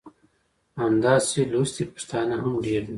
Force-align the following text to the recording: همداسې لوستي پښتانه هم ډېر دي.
همداسې 0.81 1.39
لوستي 1.51 1.83
پښتانه 1.93 2.35
هم 2.43 2.53
ډېر 2.65 2.81
دي. 2.87 2.89